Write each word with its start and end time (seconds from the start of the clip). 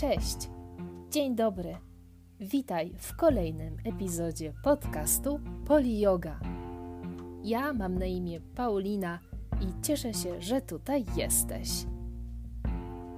Cześć, 0.00 0.50
dzień 1.10 1.36
dobry. 1.36 1.76
Witaj 2.40 2.94
w 2.98 3.16
kolejnym 3.16 3.76
epizodzie 3.84 4.52
podcastu 4.64 5.40
Poli 5.66 6.00
Yoga. 6.00 6.40
Ja 7.44 7.72
mam 7.72 7.98
na 7.98 8.06
imię 8.06 8.40
Paulina 8.54 9.18
i 9.60 9.82
cieszę 9.82 10.14
się, 10.14 10.40
że 10.40 10.60
tutaj 10.60 11.04
jesteś. 11.16 11.68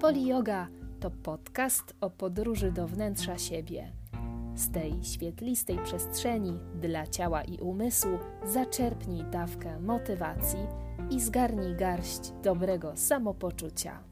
Poli 0.01 0.27
Yoga 0.27 0.69
to 1.01 1.11
podcast 1.11 1.95
o 2.01 2.11
podróży 2.11 2.73
do 2.73 2.87
wnętrza 2.87 3.39
siebie. 3.39 3.93
Z 4.55 4.71
tej 4.71 5.05
świetlistej 5.05 5.79
przestrzeni 5.85 6.59
dla 6.81 7.07
ciała 7.07 7.43
i 7.43 7.59
umysłu 7.59 8.19
zaczerpnij 8.45 9.25
dawkę 9.25 9.81
motywacji 9.81 10.67
i 11.11 11.21
zgarnij 11.21 11.77
garść 11.77 12.33
dobrego 12.43 12.97
samopoczucia. 12.97 14.12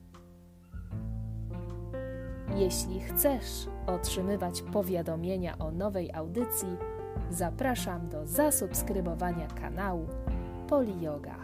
Jeśli 2.56 3.00
chcesz 3.00 3.66
otrzymywać 3.86 4.62
powiadomienia 4.62 5.58
o 5.58 5.70
nowej 5.70 6.12
audycji, 6.12 6.68
zapraszam 7.30 8.08
do 8.08 8.27
zasubskrybowania 8.27 9.46
kanału 9.46 10.08
Poli 10.68 11.02
Yoga. 11.02 11.36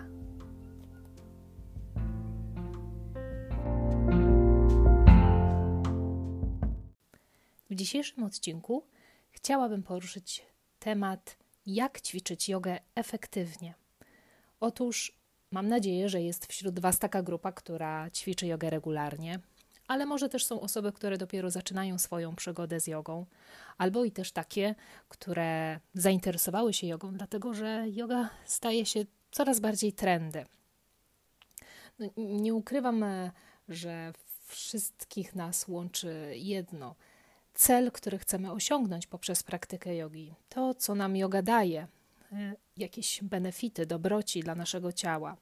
W 7.70 7.74
dzisiejszym 7.74 8.24
odcinku 8.24 8.82
chciałabym 9.30 9.82
poruszyć 9.82 10.46
temat, 10.78 11.36
jak 11.66 12.00
ćwiczyć 12.00 12.48
jogę 12.48 12.78
efektywnie. 12.94 13.74
Otóż 14.60 15.18
mam 15.50 15.68
nadzieję, 15.68 16.08
że 16.08 16.22
jest 16.22 16.46
wśród 16.46 16.78
Was 16.78 16.98
taka 16.98 17.22
grupa, 17.22 17.52
która 17.52 18.10
ćwiczy 18.10 18.46
jogę 18.46 18.70
regularnie, 18.70 19.40
ale 19.88 20.06
może 20.06 20.28
też 20.28 20.46
są 20.46 20.60
osoby, 20.60 20.92
które 20.92 21.18
dopiero 21.18 21.50
zaczynają 21.50 21.98
swoją 21.98 22.36
przygodę 22.36 22.80
z 22.80 22.86
jogą, 22.86 23.26
albo 23.78 24.04
i 24.04 24.12
też 24.12 24.32
takie, 24.32 24.74
które 25.08 25.80
zainteresowały 25.94 26.72
się 26.72 26.86
jogą, 26.86 27.12
dlatego 27.12 27.54
że 27.54 27.84
yoga 27.88 28.30
staje 28.44 28.86
się 28.86 29.04
coraz 29.30 29.60
bardziej 29.60 29.92
trendy. 29.92 30.44
No, 31.98 32.06
nie 32.16 32.54
ukrywam, 32.54 33.02
e, 33.02 33.30
że 33.68 34.12
wszystkich 34.46 35.34
nas 35.34 35.68
łączy 35.68 36.32
jedno. 36.36 36.94
Cel, 37.54 37.92
który 37.92 38.18
chcemy 38.18 38.52
osiągnąć 38.52 39.06
poprzez 39.06 39.42
praktykę 39.42 39.96
jogi, 39.96 40.34
to 40.48 40.74
co 40.74 40.94
nam 40.94 41.16
yoga 41.16 41.42
daje, 41.42 41.86
e, 42.32 42.54
jakieś 42.76 43.22
benefity, 43.22 43.86
dobroci 43.86 44.40
dla 44.40 44.54
naszego 44.54 44.92
ciała. 44.92 45.36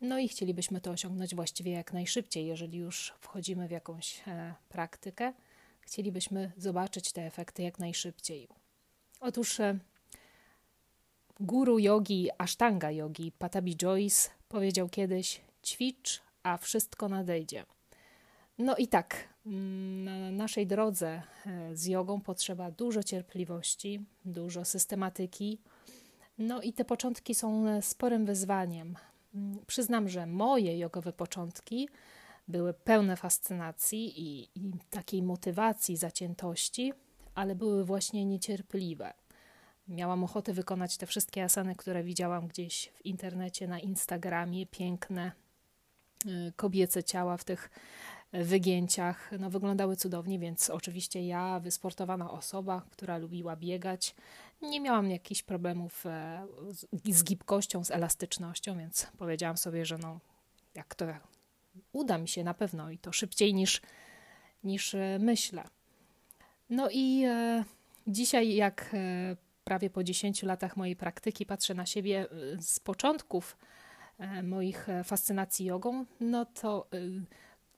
No 0.00 0.18
i 0.18 0.28
chcielibyśmy 0.28 0.80
to 0.80 0.90
osiągnąć 0.90 1.34
właściwie 1.34 1.72
jak 1.72 1.92
najszybciej, 1.92 2.46
jeżeli 2.46 2.78
już 2.78 3.14
wchodzimy 3.20 3.68
w 3.68 3.70
jakąś 3.70 4.22
e, 4.26 4.54
praktykę. 4.68 5.32
Chcielibyśmy 5.80 6.52
zobaczyć 6.56 7.12
te 7.12 7.22
efekty 7.26 7.62
jak 7.62 7.78
najszybciej. 7.78 8.48
Otóż 9.20 9.60
e, 9.60 9.78
guru 11.40 11.78
jogi, 11.78 12.28
Ashtanga 12.38 12.90
jogi, 12.90 13.32
Patabi 13.32 13.76
Joyce 13.76 14.30
powiedział 14.48 14.88
kiedyś: 14.88 15.40
ćwicz, 15.64 16.22
a 16.42 16.56
wszystko 16.56 17.08
nadejdzie. 17.08 17.64
No 18.58 18.76
i 18.76 18.88
tak, 18.88 19.28
mm, 19.46 20.04
na 20.04 20.30
naszej 20.30 20.66
drodze 20.66 21.22
e, 21.46 21.76
z 21.76 21.86
jogą 21.86 22.20
potrzeba 22.20 22.70
dużo 22.70 23.02
cierpliwości, 23.02 24.00
dużo 24.24 24.64
systematyki. 24.64 25.58
No 26.38 26.62
i 26.62 26.72
te 26.72 26.84
początki 26.84 27.34
są 27.34 27.82
sporym 27.82 28.26
wyzwaniem. 28.26 28.96
Mm, 29.34 29.58
przyznam, 29.66 30.08
że 30.08 30.26
moje 30.26 30.78
jogowe 30.78 31.12
początki 31.12 31.88
były 32.48 32.74
pełne 32.74 33.16
fascynacji 33.16 34.20
i, 34.20 34.48
i 34.54 34.72
takiej 34.90 35.22
motywacji, 35.22 35.96
zaciętości, 35.96 36.92
ale 37.34 37.54
były 37.54 37.84
właśnie 37.84 38.24
niecierpliwe. 38.24 39.14
Miałam 39.88 40.24
ochotę 40.24 40.52
wykonać 40.52 40.96
te 40.96 41.06
wszystkie 41.06 41.44
asany, 41.44 41.74
które 41.74 42.02
widziałam 42.02 42.48
gdzieś 42.48 42.92
w 42.94 43.06
internecie, 43.06 43.68
na 43.68 43.80
Instagramie, 43.80 44.66
piękne 44.66 45.32
y, 46.26 46.52
kobiece 46.56 47.04
ciała 47.04 47.36
w 47.36 47.44
tych 47.44 47.70
wygięciach. 48.32 49.30
No, 49.38 49.50
wyglądały 49.50 49.96
cudownie, 49.96 50.38
więc 50.38 50.70
oczywiście 50.70 51.26
ja, 51.26 51.60
wysportowana 51.60 52.30
osoba, 52.30 52.82
która 52.90 53.18
lubiła 53.18 53.56
biegać, 53.56 54.14
nie 54.62 54.80
miałam 54.80 55.10
jakichś 55.10 55.42
problemów 55.42 56.06
e, 56.06 56.46
z 57.04 57.24
gibkością, 57.24 57.84
z 57.84 57.90
elastycznością, 57.90 58.78
więc 58.78 59.06
powiedziałam 59.18 59.56
sobie, 59.56 59.86
że 59.86 59.98
no, 59.98 60.20
jak 60.74 60.94
to 60.94 61.06
uda 61.92 62.18
mi 62.18 62.28
się 62.28 62.44
na 62.44 62.54
pewno 62.54 62.90
i 62.90 62.98
to 62.98 63.12
szybciej 63.12 63.54
niż, 63.54 63.80
niż 64.64 64.94
e, 64.94 65.18
myślę. 65.20 65.64
No 66.70 66.88
i 66.92 67.24
e, 67.24 67.64
dzisiaj, 68.06 68.54
jak 68.54 68.96
prawie 69.64 69.90
po 69.90 70.04
10 70.04 70.42
latach 70.42 70.76
mojej 70.76 70.96
praktyki 70.96 71.46
patrzę 71.46 71.74
na 71.74 71.86
siebie 71.86 72.26
z 72.60 72.80
początków 72.80 73.56
moich 74.42 74.86
fascynacji 75.04 75.66
jogą, 75.66 76.04
no 76.20 76.44
to 76.44 76.88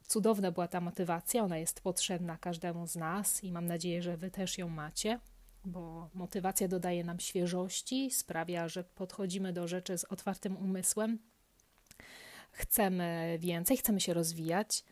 cudowna 0.07 0.51
była 0.51 0.67
ta 0.67 0.81
motywacja, 0.81 1.43
ona 1.43 1.57
jest 1.57 1.81
potrzebna 1.81 2.37
każdemu 2.37 2.87
z 2.87 2.95
nas 2.95 3.43
i 3.43 3.51
mam 3.51 3.65
nadzieję, 3.65 4.01
że 4.01 4.17
Wy 4.17 4.31
też 4.31 4.57
ją 4.57 4.69
macie 4.69 5.19
bo 5.65 6.09
motywacja 6.13 6.67
dodaje 6.67 7.03
nam 7.03 7.19
świeżości, 7.19 8.11
sprawia, 8.11 8.67
że 8.67 8.83
podchodzimy 8.83 9.53
do 9.53 9.67
rzeczy 9.67 9.97
z 9.97 10.03
otwartym 10.03 10.57
umysłem. 10.57 11.19
Chcemy 12.51 13.37
więcej, 13.41 13.77
chcemy 13.77 14.01
się 14.01 14.13
rozwijać, 14.13 14.83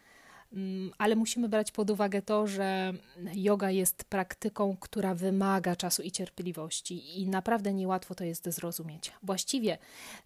mm, 0.53 0.91
ale 0.97 1.15
musimy 1.15 1.49
brać 1.49 1.71
pod 1.71 1.89
uwagę 1.89 2.21
to, 2.21 2.47
że 2.47 2.93
yoga 3.33 3.71
jest 3.71 4.03
praktyką, 4.03 4.77
która 4.79 5.15
wymaga 5.15 5.75
czasu 5.75 6.01
i 6.01 6.11
cierpliwości, 6.11 7.21
i 7.21 7.27
naprawdę 7.27 7.73
niełatwo 7.73 8.15
to 8.15 8.23
jest 8.23 8.49
zrozumieć. 8.49 9.11
Właściwie 9.23 9.77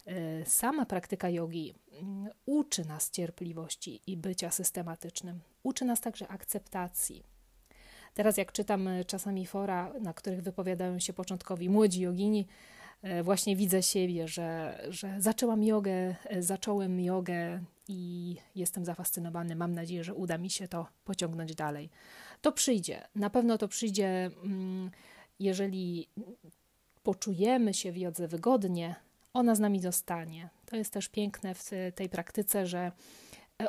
y, 0.08 0.44
sama 0.46 0.86
praktyka 0.86 1.30
jogi 1.30 1.74
mm, 1.92 2.28
uczy 2.46 2.84
nas 2.84 3.10
cierpliwości 3.10 4.00
i 4.06 4.16
bycia 4.16 4.50
systematycznym, 4.50 5.40
uczy 5.62 5.84
nas 5.84 6.00
także 6.00 6.28
akceptacji 6.28 7.33
Teraz 8.14 8.36
jak 8.36 8.52
czytam 8.52 8.88
e, 8.88 9.04
czasami 9.04 9.46
fora, 9.46 9.92
na 10.00 10.14
których 10.14 10.42
wypowiadają 10.42 10.98
się 10.98 11.12
początkowi 11.12 11.68
młodzi 11.68 12.00
jogini, 12.00 12.46
e, 13.02 13.22
właśnie 13.22 13.56
widzę 13.56 13.82
siebie, 13.82 14.28
że, 14.28 14.78
że 14.88 15.14
zaczęłam 15.18 15.62
jogę, 15.62 16.14
e, 16.24 16.42
zacząłem 16.42 17.00
jogę 17.00 17.60
i 17.88 18.36
jestem 18.54 18.84
zafascynowany. 18.84 19.56
Mam 19.56 19.74
nadzieję, 19.74 20.04
że 20.04 20.14
uda 20.14 20.38
mi 20.38 20.50
się 20.50 20.68
to 20.68 20.86
pociągnąć 21.04 21.54
dalej. 21.54 21.90
To 22.40 22.52
przyjdzie. 22.52 23.02
Na 23.14 23.30
pewno 23.30 23.58
to 23.58 23.68
przyjdzie, 23.68 24.30
mm, 24.44 24.90
jeżeli 25.38 26.08
poczujemy 27.02 27.74
się 27.74 27.92
w 27.92 27.96
jodze 27.96 28.28
wygodnie, 28.28 28.94
ona 29.32 29.54
z 29.54 29.60
nami 29.60 29.80
zostanie. 29.80 30.48
To 30.66 30.76
jest 30.76 30.92
też 30.92 31.08
piękne 31.08 31.54
w 31.54 31.70
tej 31.94 32.08
praktyce, 32.08 32.66
że 32.66 32.92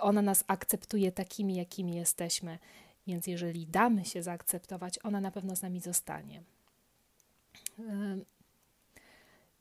ona 0.01 0.22
nas 0.22 0.44
akceptuje 0.47 1.12
takimi, 1.12 1.56
jakimi 1.56 1.95
jesteśmy. 1.95 2.59
Więc 3.07 3.27
jeżeli 3.27 3.67
damy 3.67 4.05
się 4.05 4.23
zaakceptować, 4.23 4.99
ona 5.03 5.21
na 5.21 5.31
pewno 5.31 5.55
z 5.55 5.61
nami 5.61 5.79
zostanie. 5.81 6.43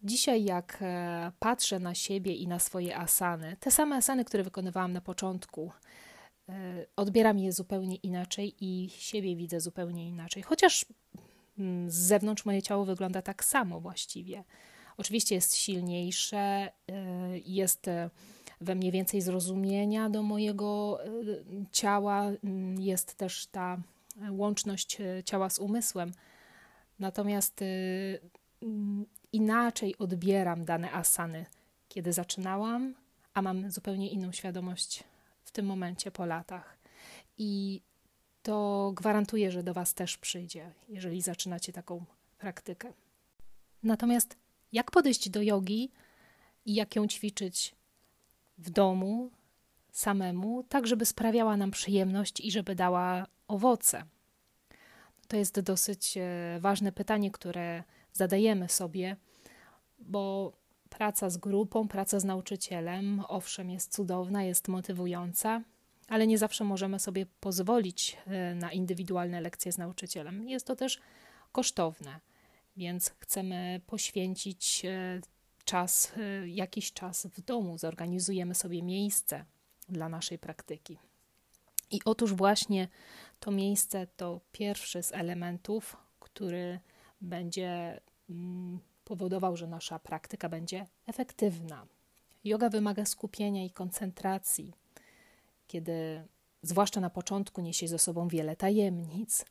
Dzisiaj, 0.05 0.45
jak 0.45 0.79
e, 0.81 1.33
patrzę 1.39 1.79
na 1.79 1.95
siebie 1.95 2.35
i 2.35 2.49
na 2.49 2.59
swoje 2.59 2.97
asany, 2.97 3.57
te 3.61 3.71
same 3.71 3.97
asany, 3.97 4.25
które 4.25 4.43
wykonywałam 4.43 4.93
na 4.93 5.01
początku, 5.01 5.73
e, 6.49 6.87
odbieram 6.97 7.39
je 7.39 7.53
zupełnie 7.53 7.97
inaczej 7.97 8.55
i 8.61 8.91
siebie 8.91 9.37
widzę 9.37 9.61
zupełnie 9.61 10.09
inaczej. 10.09 10.43
Chociaż 10.43 10.87
mm, 11.59 11.91
z 11.91 11.95
zewnątrz 11.95 12.45
moje 12.45 12.63
ciało 12.63 12.85
wygląda 12.85 13.23
tak 13.23 13.45
samo 13.45 13.81
właściwie. 13.81 14.45
Oczywiście 14.97 15.35
jest 15.35 15.57
silniejsze, 15.57 16.39
e, 16.39 16.73
jest 17.39 17.87
we 18.65 18.75
mnie 18.75 18.93
więcej 18.93 19.21
zrozumienia 19.21 20.11
do 20.11 20.23
mojego 20.23 20.99
e, 21.05 21.09
ciała, 21.73 22.25
mm, 22.45 22.81
jest 22.81 23.15
też 23.15 23.47
ta 23.47 23.79
łączność 24.31 25.01
e, 25.01 25.23
ciała 25.25 25.51
z 25.51 25.59
umysłem. 25.59 26.13
Natomiast 26.99 27.63
e, 27.63 27.67
mm, 28.63 29.07
inaczej 29.33 29.99
odbieram 29.99 30.65
dane 30.65 30.93
asany, 30.93 31.47
kiedy 31.89 32.13
zaczynałam, 32.13 32.95
a 33.35 33.43
mam 33.43 33.71
zupełnie 33.71 34.11
inną 34.11 34.33
świadomość 34.33 35.05
w 35.45 35.51
tym 35.51 35.67
momencie 35.67 36.11
po 36.11 36.27
latach. 36.27 36.79
I 37.39 37.81
to 38.43 38.93
gwarantuję, 38.95 39.51
że 39.51 39.63
do 39.63 39.75
Was 39.75 39.95
też 39.95 40.19
przyjdzie, 40.19 40.73
jeżeli 40.89 41.23
zaczynacie 41.23 41.73
taką 41.73 42.05
praktykę. 42.39 42.93
Natomiast 43.83 44.37
jak 44.73 44.91
podejść 44.91 45.31
do 45.31 45.43
jogi 45.43 45.91
i 46.65 46.75
jak 46.75 46.97
ją 46.97 47.07
ćwiczyć 47.07 47.75
w 48.59 48.71
domu 48.71 49.31
samemu, 49.93 50.65
tak 50.69 50.87
żeby 50.87 51.07
sprawiała 51.07 51.57
nam 51.57 51.71
przyjemność 51.71 52.41
i 52.41 52.51
żeby 52.51 52.75
dała 52.75 53.27
owoce? 53.49 54.05
To 55.29 55.37
jest 55.37 55.61
dosyć 55.61 56.17
e, 56.17 56.59
ważne 56.61 56.93
pytanie, 56.93 57.31
które 57.31 57.83
zadajemy 58.13 58.69
sobie, 58.69 59.17
bo 59.99 60.53
praca 60.89 61.31
z 61.31 61.37
grupą, 61.37 61.89
praca 61.89 62.21
z 62.21 62.25
nauczycielem, 62.25 63.23
owszem, 63.29 63.71
jest 63.71 63.93
cudowna, 63.93 64.43
jest 64.43 64.69
motywująca, 64.69 65.63
ale 66.09 66.27
nie 66.27 66.39
zawsze 66.39 66.65
możemy 66.65 66.99
sobie 66.99 67.27
pozwolić 67.41 68.17
e, 68.27 68.55
na 68.55 68.73
indywidualne 68.73 69.41
lekcje 69.41 69.73
z 69.73 69.79
nauczycielem. 69.79 70.49
Jest 70.49 70.67
to 70.67 70.77
też 70.77 71.01
kosztowne, 71.53 72.21
więc 72.77 73.15
chcemy 73.19 73.81
poświęcić 73.87 74.85
e, 74.85 75.21
czas, 75.65 76.13
e, 76.17 76.49
jakiś 76.49 76.93
czas 76.93 77.27
w 77.27 77.41
domu, 77.41 77.79
zorganizujemy 77.79 78.55
sobie 78.55 78.83
miejsce 78.83 79.45
dla 79.89 80.09
naszej 80.09 80.39
praktyki. 80.39 80.99
I 81.91 82.01
otóż 82.05 82.35
właśnie 82.35 82.89
to 83.41 83.51
miejsce 83.51 84.07
to 84.17 84.41
pierwszy 84.53 85.03
z 85.03 85.13
elementów, 85.13 85.97
który 86.21 86.81
będzie 87.21 88.01
mm, 88.31 88.79
powodował, 89.05 89.57
że 89.57 89.67
nasza 89.67 89.99
praktyka 89.99 90.49
będzie 90.49 90.87
efektywna. 91.07 91.87
Yoga 92.45 92.71
wymaga 92.71 93.05
skupienia 93.05 93.65
i 93.65 93.71
koncentracji, 93.71 94.73
kiedy 95.67 96.25
zwłaszcza 96.63 97.01
na 97.01 97.11
początku 97.11 97.61
niesie 97.61 97.89
ze 97.89 97.99
sobą 97.99 98.29
wiele 98.29 98.57
tajemnic, 98.57 99.45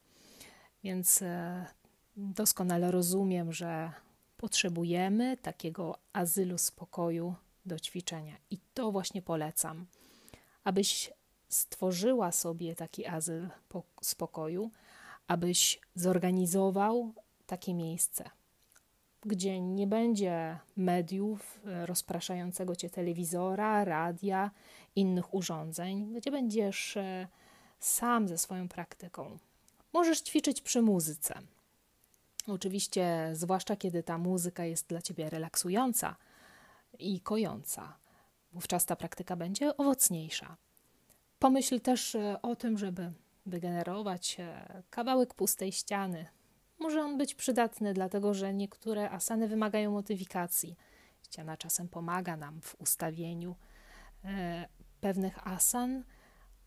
więc 0.84 1.22
e, 1.22 1.66
doskonale 2.18 2.92
rozumiem, 2.92 3.54
że 3.54 3.92
potrzebujemy 4.44 5.38
takiego 5.38 5.98
azylu 6.14 6.58
spokoju 6.58 7.36
do 7.66 7.80
ćwiczenia 7.80 8.36
i 8.52 8.58
to 8.74 8.92
właśnie 8.92 9.22
polecam, 9.22 9.86
abyś 10.64 11.14
stworzyła 11.50 12.32
sobie 12.32 12.76
taki 12.76 13.06
azyl 13.06 13.50
spokoju, 14.02 14.72
abyś 15.28 15.80
zorganizował 15.96 17.14
takie 17.46 17.74
miejsce, 17.74 18.30
gdzie 19.22 19.62
nie 19.62 19.88
będzie 19.88 20.60
mediów 20.78 21.60
e, 21.66 21.86
rozpraszającego 21.86 22.76
cię 22.76 22.90
telewizora, 22.90 23.86
radia, 23.86 24.52
innych 24.96 25.34
urządzeń, 25.34 26.14
gdzie 26.14 26.32
będziesz 26.32 26.98
e, 26.98 27.28
sam 27.80 28.28
ze 28.28 28.38
swoją 28.38 28.68
praktyką. 28.68 29.38
Możesz 29.94 30.22
ćwiczyć 30.22 30.62
przy 30.62 30.82
muzyce. 30.82 31.42
Oczywiście, 32.48 33.30
zwłaszcza 33.34 33.76
kiedy 33.76 34.04
ta 34.04 34.18
muzyka 34.18 34.66
jest 34.66 34.88
dla 34.88 35.02
ciebie 35.02 35.30
relaksująca 35.30 36.16
i 37.00 37.22
kojąca. 37.22 37.98
Wówczas 38.54 38.86
ta 38.86 38.96
praktyka 38.96 39.36
będzie 39.36 39.78
owocniejsza. 39.78 40.58
Pomyśl 41.40 41.80
też 41.80 42.16
e, 42.16 42.42
o 42.42 42.56
tym, 42.56 42.78
żeby 42.78 43.12
wygenerować 43.46 44.38
kawałek 44.90 45.34
pustej 45.34 45.72
ściany, 45.72 46.26
może 46.80 47.02
on 47.02 47.18
być 47.18 47.36
przydatny, 47.36 47.94
dlatego 47.94 48.34
że 48.34 48.54
niektóre 48.54 49.10
asany 49.10 49.48
wymagają 49.48 49.92
modyfikacji. 49.92 50.76
Ściana 51.24 51.58
czasem 51.58 51.88
pomaga 51.90 52.38
nam 52.38 52.62
w 52.62 52.82
ustawieniu 52.82 53.56
e, 54.26 54.68
pewnych 55.02 55.48
asan, 55.48 56.04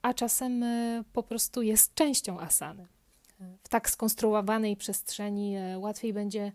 a 0.02 0.14
czasem 0.14 0.62
e, 0.62 1.04
po 1.12 1.22
prostu 1.22 1.62
jest 1.62 1.94
częścią 1.94 2.40
asany. 2.40 2.86
W 3.62 3.68
tak 3.68 3.90
skonstruowanej 3.90 4.76
przestrzeni 4.76 5.56
e, 5.56 5.78
łatwiej 5.78 6.12
będzie 6.12 6.52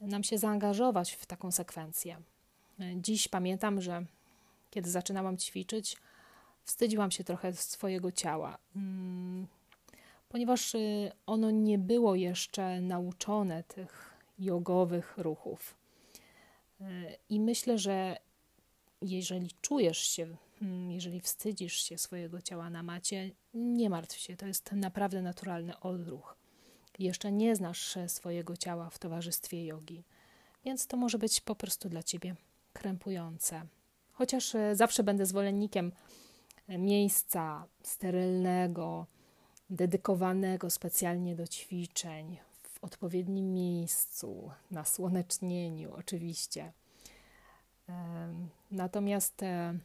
nam 0.00 0.24
się 0.24 0.38
zaangażować 0.38 1.12
w 1.12 1.26
taką 1.26 1.52
sekwencję. 1.52 2.16
Dziś 2.96 3.28
pamiętam, 3.28 3.80
że 3.80 4.04
kiedy 4.70 4.90
zaczynałam 4.90 5.36
ćwiczyć, 5.36 5.96
wstydziłam 6.64 7.10
się 7.10 7.24
trochę 7.24 7.52
swojego 7.52 8.12
ciała. 8.12 8.58
Mm, 8.76 9.46
ponieważ 10.28 10.74
y, 10.74 11.12
ono 11.26 11.50
nie 11.50 11.78
było 11.78 12.14
jeszcze 12.14 12.80
nauczone 12.80 13.64
tych 13.64 14.14
jogowych 14.38 15.18
ruchów. 15.18 15.74
Y, 16.80 16.84
I 17.28 17.40
myślę, 17.40 17.78
że 17.78 18.16
jeżeli 19.02 19.50
czujesz 19.62 19.98
się, 19.98 20.36
jeżeli 20.88 21.20
wstydzisz 21.20 21.82
się 21.82 21.98
swojego 21.98 22.42
ciała 22.42 22.70
na 22.70 22.82
macie, 22.82 23.30
nie 23.54 23.90
martw 23.90 24.18
się, 24.18 24.36
to 24.36 24.46
jest 24.46 24.72
naprawdę 24.72 25.22
naturalny 25.22 25.80
odruch. 25.80 26.36
Jeszcze 26.98 27.32
nie 27.32 27.56
znasz 27.56 27.98
swojego 28.06 28.56
ciała 28.56 28.90
w 28.90 28.98
towarzystwie 28.98 29.66
jogi, 29.66 30.04
więc 30.64 30.86
to 30.86 30.96
może 30.96 31.18
być 31.18 31.40
po 31.40 31.54
prostu 31.54 31.88
dla 31.88 32.02
ciebie 32.02 32.36
krępujące. 32.72 33.62
Chociaż 34.12 34.54
y, 34.54 34.76
zawsze 34.76 35.02
będę 35.02 35.26
zwolennikiem 35.26 35.92
miejsca 36.68 37.66
sterylnego, 37.82 39.06
dedykowanego 39.70 40.70
specjalnie 40.70 41.36
do 41.36 41.46
ćwiczeń, 41.46 42.38
w 42.62 42.84
odpowiednim 42.84 43.54
miejscu, 43.54 44.50
na 44.70 44.84
słonecznieniu, 44.84 45.94
oczywiście. 45.94 46.72
Natomiast 48.70 49.42
e, 49.42 49.78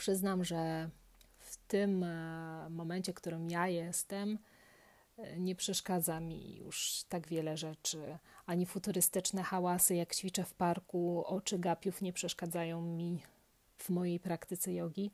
przyznam, 0.00 0.44
że 0.44 0.90
w 1.38 1.56
tym 1.56 2.04
e, 2.04 2.70
momencie, 2.70 3.14
którym 3.14 3.50
ja 3.50 3.68
jestem, 3.68 4.38
e, 5.18 5.38
nie 5.38 5.54
przeszkadza 5.54 6.20
mi 6.20 6.56
już 6.56 7.04
tak 7.08 7.28
wiele 7.28 7.56
rzeczy. 7.56 8.18
Ani 8.46 8.66
futurystyczne 8.66 9.42
hałasy, 9.42 9.94
jak 9.94 10.14
ćwiczę 10.14 10.44
w 10.44 10.54
parku, 10.54 11.24
oczy 11.26 11.58
gapiów 11.58 12.02
nie 12.02 12.12
przeszkadzają 12.12 12.82
mi 12.82 13.22
w 13.76 13.90
mojej 13.90 14.20
praktyce 14.20 14.72
jogi, 14.72 15.10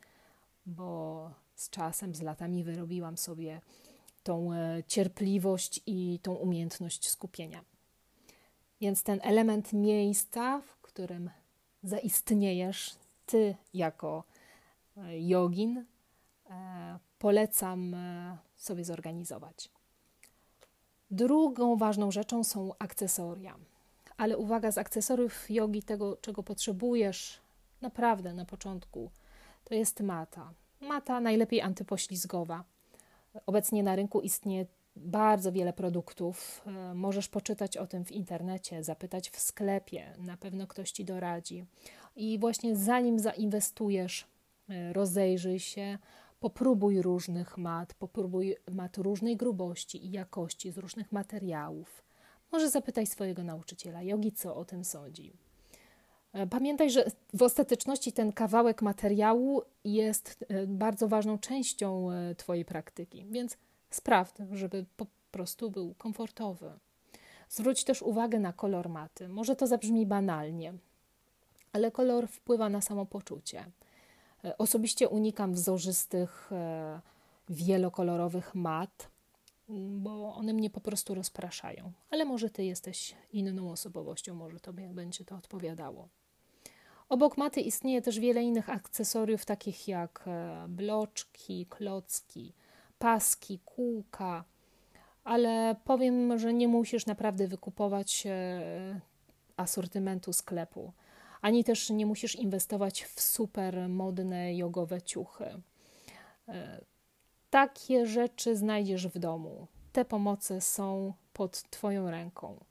bo 0.67 1.31
z 1.55 1.71
czasem, 1.71 2.15
z 2.15 2.23
latami 2.23 2.65
wyrobiłam 2.65 3.19
sobie 3.19 3.61
tą 4.23 4.53
e, 4.53 4.83
cierpliwość 4.87 5.81
i 5.87 6.19
tą 6.23 6.35
umiejętność 6.35 7.09
skupienia. 7.09 7.65
Więc 8.81 9.03
ten 9.03 9.21
element 9.23 9.73
miejsca, 9.73 10.61
w 10.61 10.77
którym 10.77 11.31
zaistniejesz 11.83 12.95
ty 13.27 13.57
jako 13.75 14.25
jogin, 15.19 15.85
e, 16.51 16.99
polecam 17.19 17.97
sobie 18.57 18.85
zorganizować. 18.85 19.71
Drugą 21.11 21.77
ważną 21.77 22.11
rzeczą 22.11 22.45
są 22.45 22.71
akcesoria. 22.79 23.57
Ale 24.17 24.39
uwaga, 24.39 24.73
z 24.73 24.79
akcesoriów 24.79 25.51
jogi, 25.51 25.83
tego 25.83 26.17
czego 26.17 26.43
potrzebujesz 26.43 27.41
naprawdę 27.81 28.35
na 28.35 28.45
początku, 28.45 29.11
to 29.65 29.75
jest 29.75 30.01
mata. 30.01 30.53
Mata 30.81 31.21
najlepiej 31.21 31.61
antypoślizgowa. 31.61 32.65
Obecnie 33.47 33.83
na 33.83 33.97
rynku 33.97 34.21
istnieje 34.21 34.67
bardzo 34.97 35.53
wiele 35.53 35.73
produktów. 35.73 36.63
E, 36.67 36.95
możesz 36.95 37.29
poczytać 37.29 37.77
o 37.77 37.87
tym 37.87 38.05
w 38.05 38.13
internecie, 38.13 38.85
zapytać 38.85 39.31
w 39.31 39.41
sklepie, 39.41 40.15
na 40.19 40.37
pewno 40.37 40.67
ktoś 40.67 40.91
ci 40.91 41.05
doradzi. 41.05 41.65
I 42.17 42.39
właśnie 42.39 42.77
zanim 42.77 43.19
zainwestujesz, 43.19 44.23
e, 44.23 44.27
rozejrzyj 44.93 45.59
się, 45.59 45.99
popróbuj 46.41 47.03
różnych 47.03 47.59
mat, 47.59 47.95
popróbuj 47.95 48.57
mat 48.71 48.99
różnej 48.99 49.37
grubości 49.37 50.07
i 50.07 50.11
jakości, 50.11 50.71
z 50.71 50.79
różnych 50.79 51.13
materiałów. 51.13 52.05
Może 52.53 52.71
zapytaj 52.71 53.07
swojego 53.07 53.45
nauczyciela 53.45 54.03
jogi, 54.03 54.33
co 54.33 54.57
o 54.57 54.65
tym 54.65 54.85
sądzi. 54.85 55.33
E, 56.33 56.47
pamiętaj, 56.47 56.91
że 56.91 57.11
w 57.35 57.43
ostateczności 57.43 58.13
ten 58.13 58.33
kawałek 58.33 58.83
materiału 58.83 59.63
jest 59.85 60.45
e, 60.49 60.67
bardzo 60.67 61.09
ważną 61.09 61.39
częścią 61.39 62.11
e, 62.11 62.35
Twojej 62.35 62.65
praktyki, 62.65 63.27
więc 63.31 63.57
sprawdź, 63.91 64.35
żeby 64.53 64.85
po 64.97 65.07
prostu 65.31 65.71
był 65.71 65.95
komfortowy. 65.95 66.73
Zwróć 67.49 67.85
też 67.85 68.03
uwagę 68.03 68.41
na 68.41 68.53
kolor 68.53 68.89
maty. 68.89 69.29
Może 69.29 69.57
to 69.57 69.67
zabrzmi 69.67 70.07
banalnie, 70.07 70.75
ale 71.73 71.91
kolor 71.91 72.29
wpływa 72.29 72.69
na 72.69 72.81
samopoczucie. 72.81 73.65
Osobiście 74.59 75.09
unikam 75.09 75.53
wzorzystych, 75.53 76.51
wielokolorowych 77.49 78.55
mat, 78.55 79.09
bo 79.99 80.35
one 80.35 80.53
mnie 80.53 80.71
po 80.71 80.81
prostu 80.81 81.15
rozpraszają. 81.15 81.93
Ale 82.11 82.25
może 82.25 82.51
ty 82.51 82.65
jesteś 82.65 83.15
inną 83.33 83.71
osobowością, 83.71 84.35
może 84.35 84.61
tobie 84.61 84.89
będzie 84.89 85.25
to 85.25 85.37
odpowiadało. 85.37 86.09
Obok 87.09 87.37
maty 87.37 87.61
istnieje 87.61 88.03
też 88.03 88.19
wiele 88.19 88.43
innych 88.43 88.71
akcesoriów, 88.71 89.45
takich 89.45 89.89
jak 89.89 90.25
e, 90.27 90.67
bloczki, 90.69 91.67
klocki, 91.67 92.53
paski, 92.99 93.61
kółka, 93.65 94.45
ale 95.25 95.77
powiem, 95.85 96.39
że 96.39 96.53
nie 96.53 96.69
musisz 96.69 97.07
naprawdę 97.07 97.49
wykupować 97.49 98.27
e, 98.27 99.01
asortymentu 99.57 100.33
sklepu, 100.33 100.93
ani 101.47 101.65
też 101.65 101.91
nie 101.91 102.07
musisz 102.07 102.35
inwestować 102.37 103.05
w 103.05 103.21
super 103.21 103.89
modne 103.89 104.55
jogowe 104.55 105.03
ciuchy. 105.03 105.63
E, 106.49 106.81
takie 107.51 108.07
rzeczy 108.07 108.57
znajdziesz 108.57 109.07
w 109.07 109.19
domu. 109.19 109.67
Te 109.93 110.05
pomoce 110.05 110.61
są 110.61 111.13
pod 111.33 111.63
Twoją 111.71 112.11
ręką 112.11 112.65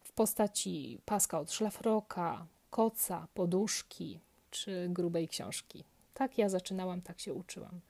w 0.00 0.12
postaci 0.12 0.98
paska 1.04 1.38
od 1.40 1.52
szlafroka, 1.52 2.46
koca, 2.70 3.26
poduszki 3.34 4.20
czy 4.50 4.88
grubej 4.88 5.28
książki. 5.28 5.84
Tak 6.14 6.38
ja 6.38 6.48
zaczynałam, 6.48 7.02
tak 7.02 7.20
się 7.20 7.34
uczyłam. 7.34 7.80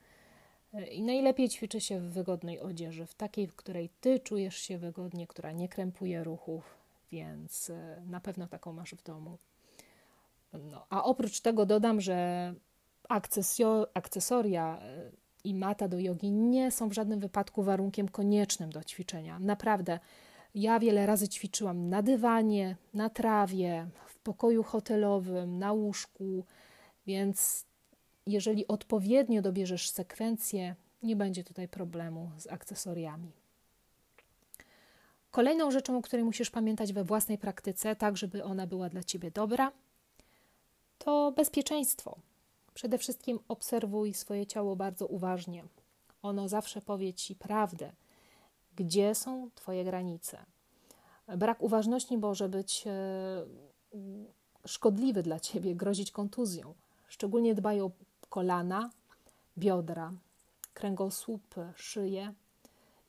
I 0.91 1.01
najlepiej 1.03 1.49
ćwiczy 1.49 1.81
się 1.81 1.99
w 1.99 2.13
wygodnej 2.13 2.59
odzieży, 2.59 3.05
w 3.05 3.15
takiej, 3.15 3.47
w 3.47 3.55
której 3.55 3.89
ty 4.01 4.19
czujesz 4.19 4.57
się 4.57 4.77
wygodnie, 4.77 5.27
która 5.27 5.51
nie 5.51 5.69
krępuje 5.69 6.23
ruchów, 6.23 6.77
więc 7.11 7.69
e, 7.69 8.01
na 8.05 8.19
pewno 8.19 8.47
taką 8.47 8.73
masz 8.73 8.95
w 8.95 9.03
domu. 9.03 9.37
No, 10.53 10.85
a 10.89 11.03
oprócz 11.03 11.39
tego 11.39 11.65
dodam, 11.65 12.01
że 12.01 12.53
akcesoria 13.93 14.79
i 15.43 15.55
mata 15.55 15.87
do 15.87 15.99
jogi 15.99 16.31
nie 16.31 16.71
są 16.71 16.89
w 16.89 16.93
żadnym 16.93 17.19
wypadku 17.19 17.63
warunkiem 17.63 18.09
koniecznym 18.09 18.69
do 18.69 18.83
ćwiczenia. 18.83 19.39
Naprawdę. 19.39 19.99
Ja 20.55 20.79
wiele 20.79 21.05
razy 21.05 21.27
ćwiczyłam 21.27 21.89
na 21.89 22.01
dywanie, 22.01 22.75
na 22.93 23.09
trawie, 23.09 23.87
w 24.05 24.17
pokoju 24.17 24.63
hotelowym, 24.63 25.59
na 25.59 25.73
łóżku, 25.73 26.45
więc 27.07 27.65
jeżeli 28.27 28.67
odpowiednio 28.67 29.41
dobierzesz 29.41 29.89
sekwencję, 29.89 30.75
nie 31.03 31.15
będzie 31.15 31.43
tutaj 31.43 31.67
problemu 31.67 32.31
z 32.37 32.47
akcesoriami. 32.47 33.31
Kolejną 35.31 35.71
rzeczą, 35.71 35.97
o 35.97 36.01
której 36.01 36.25
musisz 36.25 36.49
pamiętać 36.49 36.93
we 36.93 37.03
własnej 37.03 37.37
praktyce, 37.37 37.95
tak 37.95 38.17
żeby 38.17 38.43
ona 38.43 38.67
była 38.67 38.89
dla 38.89 39.03
ciebie 39.03 39.31
dobra, 39.31 39.71
to 41.03 41.31
bezpieczeństwo. 41.31 42.17
Przede 42.73 42.97
wszystkim 42.97 43.39
obserwuj 43.47 44.13
swoje 44.13 44.45
ciało 44.45 44.75
bardzo 44.75 45.07
uważnie. 45.07 45.63
Ono 46.21 46.49
zawsze 46.49 46.81
powie 46.81 47.13
ci 47.13 47.35
prawdę, 47.35 47.91
gdzie 48.75 49.15
są 49.15 49.49
twoje 49.55 49.83
granice. 49.83 50.37
Brak 51.37 51.61
uważności 51.61 52.17
może 52.17 52.49
być 52.49 52.83
e, 52.87 52.91
szkodliwy 54.65 55.23
dla 55.23 55.39
ciebie, 55.39 55.75
grozić 55.75 56.11
kontuzją. 56.11 56.73
Szczególnie 57.07 57.55
dbaj 57.55 57.81
o 57.81 57.91
kolana, 58.29 58.89
biodra, 59.57 60.13
kręgosłup, 60.73 61.55
szyję. 61.75 62.33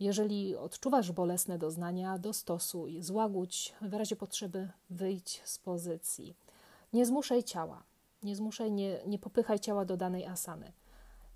Jeżeli 0.01 0.57
odczuwasz 0.57 1.13
bolesne 1.13 1.59
doznania, 1.59 2.19
dostosuj, 2.19 3.03
złagódź, 3.03 3.75
w 3.83 3.95
razie 3.95 4.17
potrzeby 4.17 4.69
wyjdź 4.91 5.43
z 5.45 5.59
pozycji. 5.59 6.35
Nie 6.95 7.07
zmuszaj 7.07 7.45
ciała, 7.45 7.85
nie 8.23 8.37
zmuszaj, 8.37 8.73
nie, 8.73 9.01
nie 9.07 9.19
popychaj 9.19 9.61
ciała 9.61 9.85
do 9.85 9.97
danej 9.97 10.27
asany. 10.27 10.73